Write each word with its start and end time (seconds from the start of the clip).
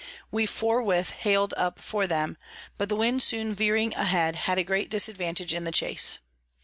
We 0.31 0.47
forthwith 0.47 1.11
hal'd 1.11 1.53
up 1.57 1.77
for 1.77 2.07
them; 2.07 2.39
but 2.75 2.89
the 2.89 2.95
Wind 2.95 3.21
soon 3.21 3.53
veering 3.53 3.93
a 3.93 4.05
head, 4.05 4.35
had 4.35 4.57
a 4.57 4.63
great 4.63 4.89
disadvantage 4.89 5.53
in 5.53 5.63
the 5.63 5.71
Chase. 5.71 6.17